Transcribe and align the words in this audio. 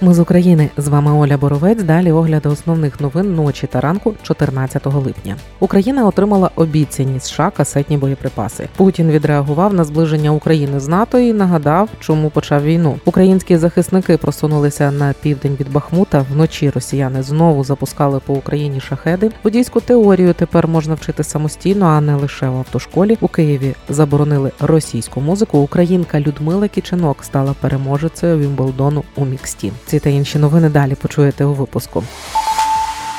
Ми 0.00 0.14
з 0.14 0.18
України 0.18 0.70
з 0.76 0.88
вами 0.88 1.12
Оля 1.12 1.36
Боровець. 1.36 1.82
Далі 1.82 2.12
огляди 2.12 2.48
основних 2.48 3.00
новин 3.00 3.34
ночі 3.34 3.66
та 3.66 3.80
ранку, 3.80 4.14
14 4.22 4.86
липня. 4.86 5.36
Україна 5.60 6.06
отримала 6.06 6.50
обіцяні 6.56 7.20
США 7.20 7.50
касетні 7.50 7.98
боєприпаси. 7.98 8.68
Путін 8.76 9.10
відреагував 9.10 9.74
на 9.74 9.84
зближення 9.84 10.30
України 10.30 10.80
з 10.80 10.88
НАТО 10.88 11.18
і 11.18 11.32
нагадав, 11.32 11.88
чому 12.00 12.30
почав 12.30 12.64
війну. 12.64 12.98
Українські 13.04 13.56
захисники 13.56 14.16
просунулися 14.16 14.90
на 14.90 15.14
південь 15.22 15.56
від 15.60 15.72
Бахмута. 15.72 16.24
Вночі 16.32 16.70
росіяни 16.70 17.22
знову 17.22 17.64
запускали 17.64 18.20
по 18.26 18.34
Україні 18.34 18.80
шахеди. 18.80 19.30
Водійську 19.44 19.80
теорію 19.80 20.34
тепер 20.34 20.68
можна 20.68 20.94
вчити 20.94 21.24
самостійно, 21.24 21.86
а 21.86 22.00
не 22.00 22.16
лише 22.16 22.48
в 22.48 22.56
автошколі. 22.56 23.18
У 23.20 23.28
Києві 23.28 23.74
заборонили 23.88 24.50
російську 24.60 25.20
музику. 25.20 25.58
Українка 25.58 26.20
Людмила 26.20 26.68
Кіченок 26.68 27.24
стала 27.24 27.54
переможецею 27.60 28.38
Вімблдону 28.38 29.04
у 29.16 29.24
міксті. 29.24 29.72
Ці 29.86 29.98
та 29.98 30.10
інші 30.10 30.38
новини 30.38 30.68
далі 30.68 30.94
почуєте 30.94 31.44
у 31.44 31.52
випуску. 31.54 32.04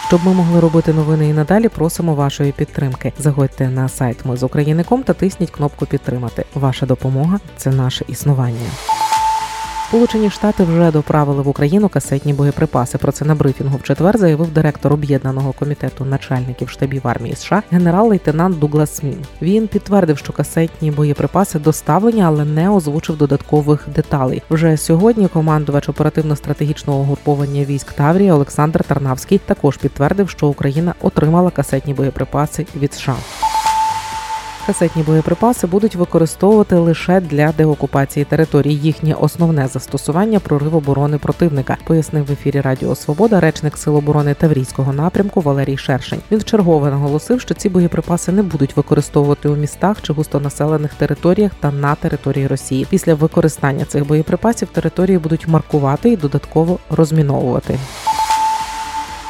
Щоб 0.08 0.26
ми 0.26 0.34
могли 0.34 0.60
робити 0.60 0.94
новини 0.94 1.30
і 1.30 1.34
надалі, 1.34 1.70
просимо 1.70 2.16
вашої 2.16 2.52
підтримки. 2.52 3.14
Заходьте 3.20 3.70
на 3.70 3.90
сайт 3.90 4.26
Ми 4.26 4.38
з 4.38 4.44
України.ком 4.44 5.04
та 5.04 5.14
тисніть 5.14 5.52
кнопку 5.52 5.86
Підтримати. 5.86 6.46
Ваша 6.56 6.86
допомога 6.86 7.40
це 7.58 7.70
наше 7.70 8.06
існування. 8.08 8.70
Сполучені 9.88 10.30
Штати 10.30 10.64
вже 10.64 10.92
доправили 10.92 11.42
в 11.42 11.48
Україну 11.48 11.90
касетні 11.90 12.34
боєприпаси. 12.34 12.98
Про 12.98 13.12
це 13.12 13.26
на 13.26 13.36
брифінгу 13.36 13.78
в 13.78 13.84
четвер 13.84 14.18
заявив 14.18 14.52
директор 14.52 14.94
об'єднаного 14.94 15.54
комітету 15.54 16.06
начальників 16.06 16.70
штабів 16.70 17.08
армії 17.08 17.36
США 17.36 17.64
генерал-лейтенант 17.72 18.60
Дуглас 18.60 18.96
Смін. 18.96 19.18
Він 19.42 19.68
підтвердив, 19.68 20.18
що 20.18 20.34
касетні 20.34 20.92
боєприпаси 20.92 21.60
доставлені, 21.60 22.24
але 22.24 22.46
не 22.46 22.70
озвучив 22.70 23.18
додаткових 23.18 23.88
деталей. 23.96 24.42
Вже 24.50 24.78
сьогодні 24.78 25.28
командувач 25.28 25.90
оперативно-стратегічного 25.90 27.00
угруповання 27.00 27.64
військ 27.66 27.94
Таврія 27.94 28.34
Олександр 28.34 28.84
Тарнавський 28.84 29.38
також 29.38 29.78
підтвердив, 29.78 30.30
що 30.30 30.48
Україна 30.48 30.94
отримала 31.02 31.50
касетні 31.52 31.94
боєприпаси 31.94 32.66
від 32.76 32.94
США. 32.94 33.16
Касетні 34.68 35.04
боєприпаси 35.04 35.68
будуть 35.68 35.96
використовувати 35.96 36.76
лише 36.76 37.22
для 37.22 37.52
деокупації 37.52 38.26
територій. 38.26 38.74
Їхнє 38.74 39.14
основне 39.14 39.68
застосування 39.68 40.40
прорив 40.40 40.76
оборони 40.76 41.18
противника, 41.18 41.78
пояснив 41.84 42.26
в 42.26 42.32
ефірі 42.32 42.62
Радіо 42.62 42.96
Свобода 42.96 43.40
речник 43.40 43.78
Сил 43.78 43.96
оборони 43.96 44.34
Таврійського 44.34 44.94
напрямку 44.94 45.42
Валерій 45.42 45.78
Шершень. 45.78 46.20
Він 46.32 46.40
вчергове 46.40 46.90
наголосив, 46.90 47.42
що 47.42 47.54
ці 47.54 47.70
боєприпаси 47.70 48.32
не 48.32 48.44
будуть 48.44 48.78
використовувати 48.78 49.50
у 49.50 49.56
містах 49.56 50.02
чи 50.02 50.14
густонаселених 50.14 50.94
територіях 50.94 51.52
та 51.60 51.72
на 51.72 51.96
території 51.96 52.48
Росії. 52.48 52.88
Після 52.90 53.14
використання 53.14 53.86
цих 53.86 54.08
боєприпасів 54.08 54.68
території 54.68 55.18
будуть 55.18 55.48
маркувати 55.48 56.10
і 56.10 56.18
додатково 56.18 56.80
розміновувати. 56.90 57.80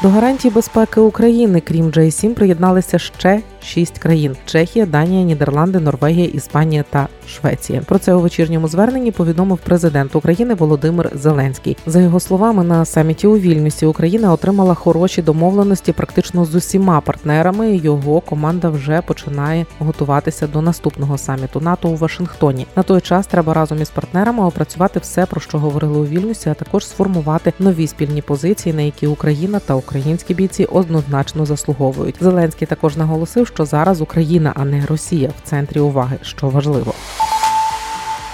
До 0.03 0.09
гарантій 0.09 0.49
безпеки 0.49 1.01
України, 1.01 1.61
крім 1.61 1.85
J7, 1.85 2.33
приєдналися 2.33 2.99
ще 2.99 3.41
шість 3.63 3.97
країн: 3.97 4.35
Чехія, 4.45 4.85
Данія, 4.85 5.23
Нідерланди, 5.23 5.79
Норвегія, 5.79 6.25
Іспанія 6.25 6.83
та 6.89 7.07
Швеція. 7.27 7.81
Про 7.81 7.99
це 7.99 8.13
у 8.13 8.19
вечірньому 8.19 8.67
зверненні 8.67 9.11
повідомив 9.11 9.57
президент 9.57 10.15
України 10.15 10.53
Володимир 10.53 11.09
Зеленський. 11.13 11.77
За 11.85 12.01
його 12.01 12.19
словами, 12.19 12.63
на 12.63 12.85
саміті 12.85 13.27
у 13.27 13.37
Вільнюсі 13.37 13.85
Україна 13.85 14.33
отримала 14.33 14.73
хороші 14.73 15.21
домовленості 15.21 15.91
практично 15.91 16.45
з 16.45 16.55
усіма 16.55 17.01
партнерами. 17.01 17.75
Його 17.75 18.21
команда 18.21 18.69
вже 18.69 19.01
починає 19.01 19.65
готуватися 19.79 20.47
до 20.47 20.61
наступного 20.61 21.17
саміту 21.17 21.59
НАТО 21.59 21.89
у 21.89 21.95
Вашингтоні. 21.95 22.67
На 22.75 22.83
той 22.83 23.01
час 23.01 23.27
треба 23.27 23.53
разом 23.53 23.81
із 23.81 23.89
партнерами 23.89 24.45
опрацювати 24.45 24.99
все, 24.99 25.25
про 25.25 25.41
що 25.41 25.59
говорили 25.59 25.97
у 25.97 26.05
Вільнюсі, 26.05 26.49
а 26.49 26.53
також 26.53 26.87
сформувати 26.87 27.53
нові 27.59 27.87
спільні 27.87 28.21
позиції, 28.21 28.75
на 28.75 28.81
які 28.81 29.07
Україна 29.07 29.59
та 29.59 29.75
українські 29.75 30.33
бійці 30.33 30.65
однозначно 30.65 31.45
заслуговують. 31.45 32.15
Зеленський 32.21 32.67
також 32.67 32.97
наголосив, 32.97 33.46
що 33.47 33.65
зараз 33.65 34.01
Україна, 34.01 34.53
а 34.55 34.65
не 34.65 34.85
Росія, 34.85 35.29
в 35.29 35.49
центрі 35.49 35.79
уваги, 35.79 36.17
що 36.21 36.49
важливо. 36.49 36.93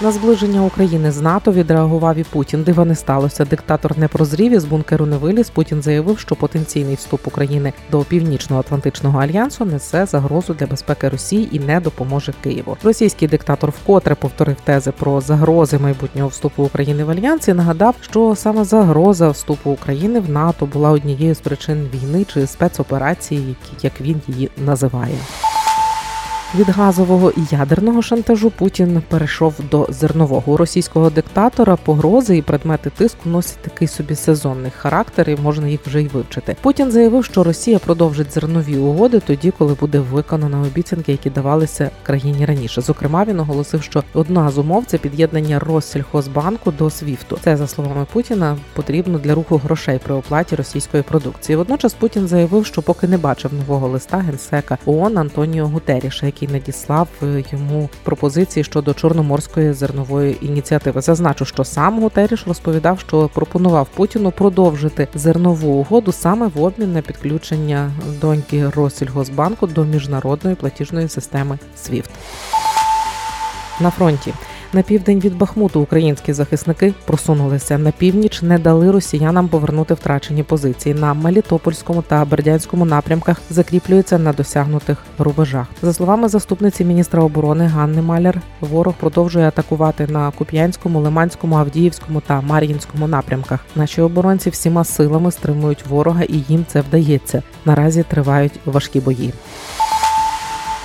На 0.00 0.12
зближення 0.12 0.62
України 0.62 1.12
з 1.12 1.20
НАТО 1.20 1.52
відреагував 1.52 2.16
і 2.16 2.24
Путін. 2.24 2.62
Дива 2.62 2.84
не 2.84 2.94
сталося. 2.94 3.44
Диктатор 3.44 3.98
не 3.98 4.08
прозрів 4.08 4.52
із 4.52 4.64
бункеру 4.64 5.06
не 5.06 5.16
виліз. 5.16 5.50
Путін 5.50 5.82
заявив, 5.82 6.18
що 6.18 6.36
потенційний 6.36 6.94
вступ 6.94 7.26
України 7.26 7.72
до 7.90 8.00
північно-атлантичного 8.00 9.18
альянсу 9.18 9.64
несе 9.64 10.06
загрозу 10.06 10.54
для 10.54 10.66
безпеки 10.66 11.08
Росії 11.08 11.56
і 11.56 11.60
не 11.60 11.80
допоможе 11.80 12.34
Києву. 12.42 12.76
Російський 12.82 13.28
диктатор 13.28 13.70
вкотре 13.70 14.14
повторив 14.14 14.56
тези 14.64 14.90
про 14.92 15.20
загрози 15.20 15.78
майбутнього 15.78 16.28
вступу 16.28 16.62
України 16.62 17.04
в 17.04 17.10
альянс 17.10 17.48
і 17.48 17.54
нагадав, 17.54 17.94
що 18.00 18.34
саме 18.36 18.64
загроза 18.64 19.28
вступу 19.28 19.70
України 19.70 20.20
в 20.20 20.30
НАТО 20.30 20.66
була 20.66 20.90
однією 20.90 21.34
з 21.34 21.40
причин 21.40 21.88
війни 21.94 22.24
чи 22.24 22.46
спецоперації, 22.46 23.40
які 23.48 23.86
як 23.86 24.00
він 24.00 24.20
її 24.28 24.50
називає. 24.56 25.16
Від 26.58 26.68
газового 26.68 27.30
і 27.30 27.40
ядерного 27.50 28.02
шантажу 28.02 28.50
Путін 28.50 29.02
перейшов 29.08 29.54
до 29.70 29.86
зернового 29.90 30.52
У 30.52 30.56
російського 30.56 31.10
диктатора. 31.10 31.76
Погрози 31.76 32.36
і 32.36 32.42
предмети 32.42 32.90
тиску 32.90 33.28
носять 33.28 33.58
такий 33.58 33.88
собі 33.88 34.14
сезонний 34.14 34.70
характер, 34.70 35.30
і 35.30 35.36
можна 35.36 35.68
їх 35.68 35.80
вже 35.86 36.02
й 36.02 36.06
вивчити. 36.06 36.56
Путін 36.60 36.90
заявив, 36.90 37.24
що 37.24 37.44
Росія 37.44 37.78
продовжить 37.78 38.32
зернові 38.34 38.76
угоди 38.76 39.20
тоді, 39.20 39.50
коли 39.58 39.74
буде 39.74 39.98
виконано 39.98 40.62
обіцянки, 40.62 41.12
які 41.12 41.30
давалися 41.30 41.90
країні 42.02 42.46
раніше. 42.46 42.80
Зокрема, 42.80 43.24
він 43.24 43.40
оголосив, 43.40 43.82
що 43.82 44.04
одна 44.14 44.50
з 44.50 44.58
умов 44.58 44.84
це 44.86 44.98
під'єднання 44.98 45.58
Россільхозбанку 45.58 46.70
до 46.70 46.90
СВІФТу. 46.90 47.38
Це 47.44 47.56
за 47.56 47.66
словами 47.66 48.06
Путіна 48.12 48.56
потрібно 48.74 49.18
для 49.18 49.34
руху 49.34 49.56
грошей 49.56 50.00
при 50.04 50.14
оплаті 50.14 50.56
російської 50.56 51.02
продукції. 51.02 51.56
Водночас 51.56 51.94
Путін 51.94 52.28
заявив, 52.28 52.66
що 52.66 52.82
поки 52.82 53.08
не 53.08 53.18
бачив 53.18 53.54
нового 53.54 53.88
листа 53.88 54.16
генсека 54.16 54.78
ООН 54.86 55.18
Антоніо 55.18 55.66
Гутеріша, 55.66 56.26
який 56.26 56.43
який 56.44 56.60
надіслав 56.60 57.08
е, 57.22 57.44
йому 57.52 57.88
пропозиції 58.02 58.64
щодо 58.64 58.94
чорноморської 58.94 59.72
зернової 59.72 60.46
ініціативи. 60.46 61.00
Зазначу, 61.00 61.44
що 61.44 61.64
сам 61.64 62.00
Гутеріш 62.00 62.46
розповідав, 62.46 63.00
що 63.00 63.30
пропонував 63.34 63.88
Путіну 63.94 64.30
продовжити 64.30 65.08
зернову 65.14 65.72
угоду 65.72 66.12
саме 66.12 66.46
в 66.46 66.62
обмін 66.62 66.92
на 66.92 67.02
підключення 67.02 67.90
доньки 68.20 68.68
Росільгосбанку 68.68 69.66
до 69.66 69.84
міжнародної 69.84 70.56
платіжної 70.56 71.08
системи 71.08 71.58
SWIFT. 71.78 72.10
На 73.80 73.90
фронті 73.90 74.34
на 74.72 74.82
південь 74.82 75.20
від 75.20 75.38
Бахмуту 75.38 75.80
українські 75.80 76.32
захисники 76.32 76.94
просунулися 77.06 77.78
на 77.78 77.90
північ, 77.90 78.42
не 78.42 78.58
дали 78.58 78.90
росіянам 78.90 79.48
повернути 79.48 79.94
втрачені 79.94 80.42
позиції 80.42 80.94
на 80.94 81.14
Мелітопольському 81.14 82.02
та 82.02 82.24
Бердянському 82.24 82.84
напрямках. 82.84 83.40
Закріплюються 83.50 84.18
на 84.18 84.32
досягнутих 84.32 84.98
рубежах. 85.18 85.66
За 85.82 85.92
словами 85.92 86.28
заступниці 86.28 86.84
міністра 86.84 87.22
оборони 87.22 87.66
Ганни 87.66 88.02
Маляр, 88.02 88.40
ворог 88.60 88.94
продовжує 88.94 89.48
атакувати 89.48 90.06
на 90.06 90.30
Куп'янському, 90.30 91.00
Лиманському, 91.00 91.56
Авдіївському 91.56 92.20
та 92.20 92.40
Мар'їнському 92.40 93.08
напрямках. 93.08 93.60
Наші 93.76 94.00
оборонці 94.00 94.50
всіма 94.50 94.84
силами 94.84 95.32
стримують 95.32 95.86
ворога, 95.86 96.22
і 96.22 96.44
їм 96.48 96.64
це 96.68 96.80
вдається. 96.80 97.42
Наразі 97.64 98.02
тривають 98.02 98.60
важкі 98.64 99.00
бої. 99.00 99.32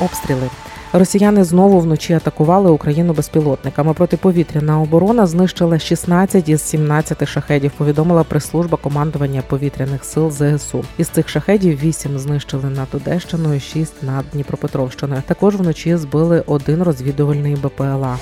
Обстріли 0.02 0.50
Росіяни 0.94 1.44
знову 1.44 1.80
вночі 1.80 2.14
атакували 2.14 2.72
Україну 2.72 3.14
безпілотниками. 3.14 3.94
Протиповітряна 3.94 4.82
оборона 4.82 5.26
знищила 5.26 5.80
16 5.80 6.50
із 6.50 6.62
17 6.62 7.28
шахедів. 7.28 7.72
Повідомила 7.72 8.24
прес-служба 8.24 8.78
командування 8.78 9.42
повітряних 9.42 10.06
сил 10.06 10.32
ЗСУ. 10.32 10.86
Із 10.98 11.08
цих 11.08 11.30
шахедів 11.30 11.80
8 11.84 12.20
знищили 12.20 12.70
над 12.70 12.88
Одещиною, 12.94 13.60
6 13.60 14.04
над 14.04 14.26
Дніпропетровщиною. 14.34 15.22
Також 15.28 15.56
вночі 15.56 15.98
збили 15.98 16.44
один 16.48 16.84
розвідувальний 16.84 17.56
БПЛА. 17.56 18.18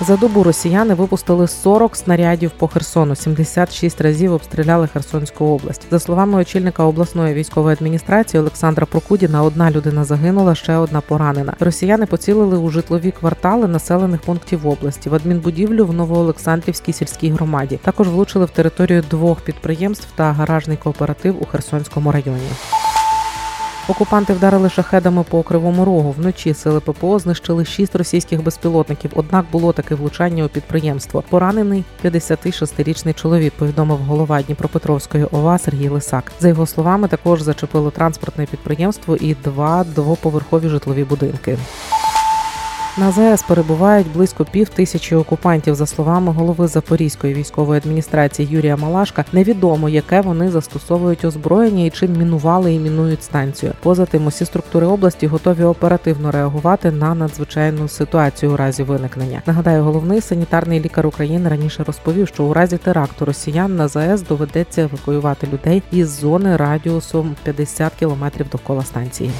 За 0.00 0.16
добу 0.16 0.42
росіяни 0.42 0.94
випустили 0.94 1.48
40 1.48 1.96
снарядів 1.96 2.50
по 2.50 2.68
Херсону, 2.68 3.14
76 3.14 4.00
разів 4.00 4.32
обстріляли 4.32 4.86
Херсонську 4.86 5.44
область. 5.44 5.86
За 5.90 5.98
словами 5.98 6.38
очільника 6.38 6.84
обласної 6.84 7.34
військової 7.34 7.72
адміністрації 7.72 8.40
Олександра 8.40 8.86
Прокудіна, 8.86 9.42
одна 9.42 9.70
людина 9.70 10.04
загинула, 10.04 10.54
ще 10.54 10.76
одна 10.76 11.00
поранена. 11.00 11.54
Росіяни 11.60 12.06
поцілили 12.06 12.58
у 12.58 12.70
житлові 12.70 13.10
квартали 13.10 13.68
населених 13.68 14.20
пунктів 14.20 14.66
області 14.66 15.08
в 15.08 15.14
адмінбудівлю 15.14 15.86
в 15.86 15.92
Новоолександрівській 15.92 16.92
сільській 16.92 17.30
громаді. 17.30 17.78
Також 17.82 18.08
влучили 18.08 18.44
в 18.44 18.50
територію 18.50 19.04
двох 19.10 19.40
підприємств 19.40 20.08
та 20.16 20.32
гаражний 20.32 20.76
кооператив 20.76 21.42
у 21.42 21.44
Херсонському 21.44 22.12
районі. 22.12 22.48
Окупанти 23.88 24.32
вдарили 24.32 24.70
шахедами 24.70 25.22
по 25.22 25.42
кривому 25.42 25.84
рогу. 25.84 26.14
Вночі 26.18 26.54
сили 26.54 26.80
ППО 26.80 27.18
знищили 27.18 27.64
шість 27.64 27.96
російських 27.96 28.42
безпілотників. 28.42 29.10
Однак 29.14 29.44
було 29.52 29.72
таке 29.72 29.94
влучання 29.94 30.44
у 30.44 30.48
підприємство. 30.48 31.24
Поранений 31.28 31.84
56-річний 32.04 33.14
чоловік. 33.14 33.52
Повідомив 33.52 33.98
голова 33.98 34.42
Дніпропетровської 34.42 35.24
ОВА 35.24 35.58
Сергій 35.58 35.88
Лисак. 35.88 36.32
За 36.40 36.48
його 36.48 36.66
словами, 36.66 37.08
також 37.08 37.42
зачепило 37.42 37.90
транспортне 37.90 38.46
підприємство 38.46 39.16
і 39.16 39.34
два 39.34 39.84
двоповерхові 39.84 40.68
житлові 40.68 41.04
будинки. 41.04 41.58
На 42.96 43.10
ЗАЕС 43.12 43.42
перебувають 43.42 44.12
близько 44.12 44.44
пів 44.44 44.68
тисячі 44.68 45.16
окупантів. 45.16 45.74
За 45.74 45.86
словами 45.86 46.32
голови 46.32 46.68
Запорізької 46.68 47.34
військової 47.34 47.78
адміністрації 47.78 48.48
Юрія 48.50 48.76
Малашка, 48.76 49.24
невідомо, 49.32 49.88
яке 49.88 50.20
вони 50.20 50.50
застосовують 50.50 51.24
озброєння 51.24 51.84
і 51.84 51.90
чим 51.90 52.12
мінували 52.12 52.74
і 52.74 52.78
мінують 52.78 53.22
станцію. 53.22 53.72
Поза 53.82 54.06
тим, 54.06 54.26
усі 54.26 54.44
структури 54.44 54.86
області 54.86 55.26
готові 55.26 55.64
оперативно 55.64 56.30
реагувати 56.30 56.90
на 56.90 57.14
надзвичайну 57.14 57.88
ситуацію 57.88 58.52
у 58.52 58.56
разі 58.56 58.82
виникнення. 58.82 59.42
Нагадаю, 59.46 59.82
головний 59.82 60.20
санітарний 60.20 60.80
лікар 60.80 61.06
України 61.06 61.48
раніше 61.48 61.84
розповів, 61.84 62.28
що 62.28 62.44
у 62.44 62.52
разі 62.52 62.78
теракту 62.78 63.24
росіян 63.24 63.76
на 63.76 63.88
ЗАЕС 63.88 64.22
доведеться 64.22 64.82
евакуювати 64.82 65.48
людей 65.52 65.82
із 65.92 66.20
зони 66.20 66.56
радіусом 66.56 67.36
50 67.44 67.92
кілометрів 67.98 68.48
довкола 68.48 68.82
станції. 68.82 69.30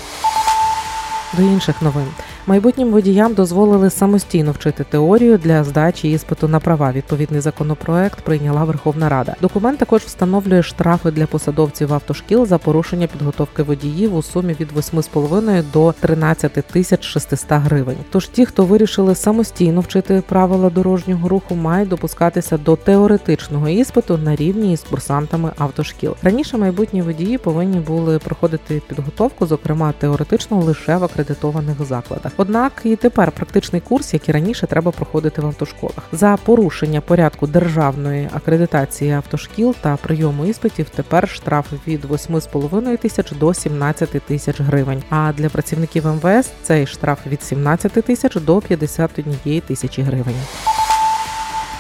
До 1.36 1.42
інших 1.42 1.82
новин 1.82 2.06
майбутнім 2.46 2.90
водіям 2.90 3.34
дозволили 3.34 3.90
самостійно 3.90 4.52
вчити 4.52 4.84
теорію 4.84 5.38
для 5.38 5.64
здачі 5.64 6.10
іспиту 6.10 6.48
на 6.48 6.60
права. 6.60 6.92
Відповідний 6.92 7.40
законопроект 7.40 8.20
прийняла 8.20 8.64
Верховна 8.64 9.08
Рада. 9.08 9.34
Документ 9.40 9.78
також 9.78 10.02
встановлює 10.02 10.62
штрафи 10.62 11.10
для 11.10 11.26
посадовців 11.26 11.92
автошкіл 11.94 12.46
за 12.46 12.58
порушення 12.58 13.06
підготовки 13.06 13.62
водіїв 13.62 14.16
у 14.16 14.22
сумі 14.22 14.56
від 14.60 14.72
8,5 14.72 15.64
до 15.72 15.94
13 16.00 16.52
тисяч 16.52 17.04
600 17.04 17.48
гривень. 17.50 17.96
Тож 18.10 18.28
ті, 18.28 18.46
хто 18.46 18.64
вирішили 18.64 19.14
самостійно 19.14 19.80
вчити 19.80 20.22
правила 20.28 20.70
дорожнього 20.70 21.28
руху, 21.28 21.54
мають 21.54 21.88
допускатися 21.88 22.58
до 22.58 22.76
теоретичного 22.76 23.68
іспиту 23.68 24.18
на 24.18 24.36
рівні 24.36 24.72
із 24.72 24.82
курсантами 24.82 25.50
автошкіл. 25.58 26.16
Раніше 26.22 26.56
майбутні 26.56 27.02
водії 27.02 27.38
повинні 27.38 27.78
були 27.78 28.18
проходити 28.18 28.82
підготовку, 28.88 29.46
зокрема 29.46 29.92
теоретично, 29.98 30.60
лише 30.60 30.96
в 30.96 31.04
акредитованих 31.04 31.84
закладах. 31.84 32.33
Однак 32.36 32.72
і 32.84 32.96
тепер 32.96 33.32
практичний 33.32 33.80
курс, 33.80 34.14
як 34.14 34.28
і 34.28 34.32
раніше, 34.32 34.66
треба 34.66 34.90
проходити 34.90 35.42
в 35.42 35.46
автошколах. 35.46 36.02
За 36.12 36.36
порушення 36.44 37.00
порядку 37.00 37.46
державної 37.46 38.28
акредитації 38.34 39.10
автошкіл 39.12 39.74
та 39.80 39.96
прийому 39.96 40.44
іспитів 40.44 40.88
тепер 40.88 41.28
штраф 41.28 41.66
від 41.86 42.04
8,5 42.04 42.98
тисяч 42.98 43.32
до 43.32 43.54
17 43.54 44.10
тисяч 44.10 44.60
гривень. 44.60 45.02
А 45.10 45.32
для 45.32 45.48
працівників 45.48 46.06
МВС 46.06 46.50
цей 46.62 46.86
штраф 46.86 47.26
від 47.26 47.42
17 47.42 47.92
тисяч 47.92 48.34
до 48.34 48.60
51 48.60 49.60
тисячі 49.60 50.02
гривень. 50.02 50.36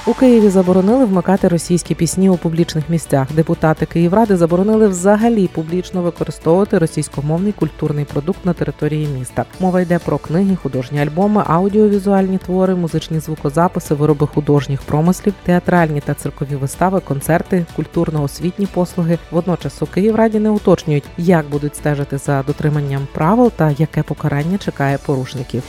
У 0.06 0.14
Києві 0.14 0.48
заборонили 0.48 1.04
вмикати 1.04 1.48
російські 1.48 1.94
пісні 1.94 2.30
у 2.30 2.36
публічних 2.36 2.88
місцях. 2.88 3.32
Депутати 3.32 3.86
Київради 3.86 4.36
заборонили 4.36 4.88
взагалі 4.88 5.48
публічно 5.48 6.02
використовувати 6.02 6.78
російськомовний 6.78 7.52
культурний 7.52 8.04
продукт 8.04 8.44
на 8.44 8.52
території 8.52 9.06
міста. 9.06 9.44
Мова 9.60 9.80
йде 9.80 9.98
про 9.98 10.18
книги, 10.18 10.56
художні 10.56 11.00
альбоми, 11.00 11.44
аудіовізуальні 11.46 12.38
твори, 12.38 12.74
музичні 12.74 13.20
звукозаписи, 13.20 13.94
вироби 13.94 14.26
художніх 14.26 14.82
промислів, 14.82 15.34
театральні 15.42 16.00
та 16.00 16.14
циркові 16.14 16.56
вистави, 16.56 17.00
концерти, 17.00 17.66
культурно-освітні 17.76 18.66
послуги. 18.74 19.18
Водночас 19.30 19.82
у 19.82 19.86
Київраді 19.86 20.38
не 20.38 20.50
уточнюють, 20.50 21.04
як 21.16 21.48
будуть 21.48 21.76
стежити 21.76 22.18
за 22.18 22.42
дотриманням 22.42 23.06
правил 23.14 23.52
та 23.56 23.70
яке 23.70 24.02
покарання 24.02 24.58
чекає 24.58 24.98
порушників. 25.06 25.62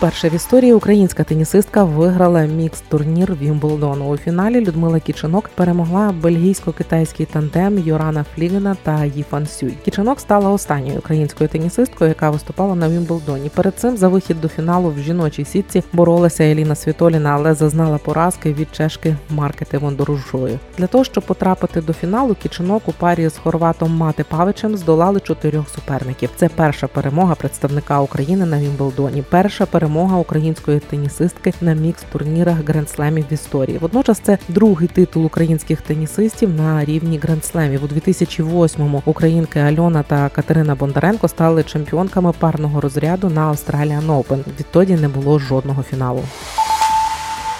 Вперше 0.00 0.28
в 0.28 0.34
історії 0.34 0.72
українська 0.72 1.24
тенісистка 1.24 1.84
виграла 1.84 2.44
мікс 2.44 2.80
турнір 2.88 3.36
Вімблдону. 3.40 4.08
У 4.08 4.16
фіналі 4.16 4.60
Людмила 4.60 5.00
Кіченок 5.00 5.48
перемогла 5.48 6.14
бельгійсько-китайський 6.22 7.26
тандем 7.26 7.78
Йорана 7.78 8.24
Флігена 8.34 8.76
та 8.82 9.04
Їфан 9.04 9.46
Сюй. 9.46 9.74
Кіченок 9.84 10.20
стала 10.20 10.50
останньою 10.50 10.98
українською 10.98 11.48
тенісисткою, 11.48 12.08
яка 12.08 12.30
виступала 12.30 12.74
на 12.74 12.88
Вімблдоні. 12.88 13.50
Перед 13.54 13.74
цим 13.74 13.96
за 13.96 14.08
вихід 14.08 14.40
до 14.40 14.48
фіналу 14.48 14.90
в 14.90 14.98
жіночій 14.98 15.44
сітці 15.44 15.82
боролася 15.92 16.44
Еліна 16.44 16.74
Світоліна, 16.74 17.30
але 17.30 17.54
зазнала 17.54 17.98
поразки 17.98 18.52
від 18.52 18.68
чешки 18.74 19.16
Маркети 19.30 19.78
Вондорушою. 19.78 20.58
Для 20.78 20.86
того 20.86 21.04
щоб 21.04 21.24
потрапити 21.24 21.80
до 21.80 21.92
фіналу, 21.92 22.36
Кіченок 22.42 22.88
у 22.88 22.92
парі 22.92 23.28
з 23.28 23.36
хорватом 23.36 23.96
Мати 23.96 24.24
Павичем 24.24 24.76
здолали 24.76 25.20
чотирьох 25.20 25.68
суперників. 25.68 26.30
Це 26.36 26.48
перша 26.48 26.86
перемога 26.86 27.34
представника 27.34 28.00
України 28.00 28.46
на 28.46 28.58
Вімблдоні. 28.58 29.24
Перша 29.30 29.66
перемога 29.66 29.89
перемога 29.90 30.16
української 30.16 30.80
тенісистки 30.80 31.54
на 31.60 31.74
мікс 31.74 32.02
турнірах 32.12 32.56
грандслемів 32.68 33.24
в 33.30 33.32
історії. 33.32 33.78
Водночас 33.78 34.20
це 34.20 34.38
другий 34.48 34.88
титул 34.88 35.26
українських 35.26 35.82
тенісистів 35.82 36.54
на 36.54 36.84
рівні 36.84 37.18
грандслемів. 37.18 37.84
У 37.84 37.86
2008-му 37.86 39.02
Українки 39.04 39.60
Альона 39.60 40.02
та 40.02 40.28
Катерина 40.28 40.74
Бондаренко 40.74 41.28
стали 41.28 41.62
чемпіонками 41.62 42.32
парного 42.38 42.80
розряду 42.80 43.28
на 43.30 43.52
Australian 43.52 44.06
Open. 44.06 44.44
Відтоді 44.60 44.94
не 44.94 45.08
було 45.08 45.38
жодного 45.38 45.82
фіналу. 45.82 46.22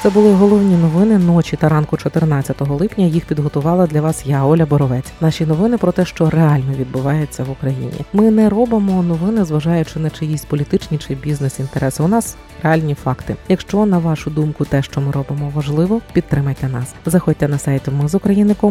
Це 0.02 0.11
були 0.11 0.32
головні 0.32 0.76
новини 0.76 1.19
ночі 1.19 1.56
та 1.56 1.69
ранку 1.69 1.97
14 1.97 2.61
липня. 2.61 3.05
Їх 3.05 3.25
підготувала 3.25 3.87
для 3.87 4.00
вас 4.00 4.26
я, 4.26 4.44
Оля 4.44 4.67
Боровець. 4.67 5.12
Наші 5.20 5.47
новини 5.47 5.79
про 5.79 5.93
те, 5.93 6.05
що 6.05 6.31
реально 6.31 6.73
відбувається 6.73 7.44
в 7.44 7.50
Україні. 7.50 7.93
Ми 8.12 8.31
не 8.31 8.49
робимо 8.49 9.02
новини, 9.02 9.44
зважаючи 9.44 9.99
на 9.99 10.11
чиїсь 10.11 10.44
політичні 10.44 10.99
чи 10.99 11.14
бізнес-інтереси. 11.14 12.02
У 12.02 12.08
нас 12.08 12.37
реальні 12.62 12.94
факти. 12.94 13.37
Якщо 13.49 13.87
на 13.87 13.99
вашу 13.99 14.31
думку 14.31 14.64
те, 14.64 14.82
що 14.82 15.00
ми 15.00 15.12
робимо, 15.12 15.52
важливо, 15.55 16.00
підтримайте 16.12 16.69
нас. 16.69 16.94
Заходьте 17.06 17.49
на 17.49 17.58
сайт 17.58 17.88
Ми 17.88 18.08
з 18.08 18.20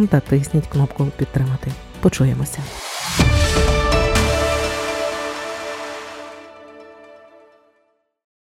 та 0.09 0.19
тисніть 0.19 0.67
кнопку 0.67 1.07
Підтримати. 1.17 1.71
Почуємося. 2.01 2.59